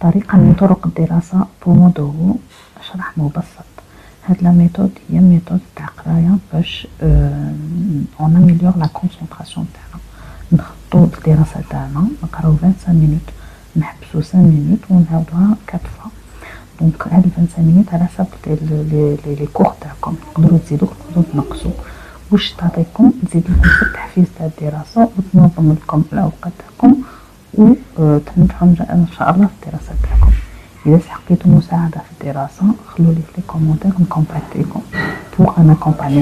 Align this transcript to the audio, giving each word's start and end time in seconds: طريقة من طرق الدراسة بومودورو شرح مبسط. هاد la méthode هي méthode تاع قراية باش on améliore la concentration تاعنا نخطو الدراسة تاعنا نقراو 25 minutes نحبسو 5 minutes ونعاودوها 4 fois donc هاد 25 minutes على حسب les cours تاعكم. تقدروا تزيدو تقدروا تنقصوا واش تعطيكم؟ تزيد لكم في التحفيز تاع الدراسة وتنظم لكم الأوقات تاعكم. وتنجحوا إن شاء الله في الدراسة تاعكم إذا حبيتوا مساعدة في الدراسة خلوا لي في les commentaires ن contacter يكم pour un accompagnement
طريقة 0.00 0.38
من 0.38 0.54
طرق 0.54 0.86
الدراسة 0.86 1.46
بومودورو 1.66 2.36
شرح 2.92 3.18
مبسط. 3.18 3.66
هاد 4.26 4.42
la 4.42 4.50
méthode 4.50 4.90
هي 5.10 5.18
méthode 5.18 5.60
تاع 5.76 5.86
قراية 5.86 6.36
باش 6.52 6.88
on 8.20 8.36
améliore 8.36 8.76
la 8.76 8.86
concentration 8.86 9.66
تاعنا 9.74 10.02
نخطو 10.52 11.04
الدراسة 11.04 11.60
تاعنا 11.70 12.08
نقراو 12.22 12.56
25 12.62 13.00
minutes 13.00 13.28
نحبسو 13.76 14.20
5 14.20 14.38
minutes 14.38 14.78
ونعاودوها 14.90 15.56
4 15.74 15.80
fois 15.98 16.10
donc 16.80 17.08
هاد 17.08 17.22
25 17.36 17.66
minutes 17.68 17.94
على 17.94 18.04
حسب 18.04 18.26
les 19.26 19.46
cours 19.52 19.72
تاعكم. 19.80 20.16
تقدروا 20.34 20.58
تزيدو 20.58 20.86
تقدروا 20.86 21.24
تنقصوا 21.32 21.70
واش 22.30 22.52
تعطيكم؟ 22.52 23.12
تزيد 23.30 23.44
لكم 23.50 23.62
في 23.62 23.82
التحفيز 23.82 24.26
تاع 24.38 24.46
الدراسة 24.46 25.08
وتنظم 25.18 25.72
لكم 25.72 26.02
الأوقات 26.12 26.52
تاعكم. 26.58 26.96
وتنجحوا 27.58 28.68
إن 28.68 29.06
شاء 29.18 29.34
الله 29.34 29.46
في 29.46 29.66
الدراسة 29.66 29.92
تاعكم 30.02 30.32
إذا 30.86 30.98
حبيتوا 31.08 31.50
مساعدة 31.50 32.00
في 32.06 32.10
الدراسة 32.26 32.62
خلوا 32.86 33.12
لي 33.14 33.20
في 33.34 33.40
les 33.40 33.42
commentaires 33.46 33.90
ن 34.00 34.06
contacter 34.06 34.62
يكم 34.62 34.80
pour 35.38 35.52
un 35.58 35.70
accompagnement 35.70 36.14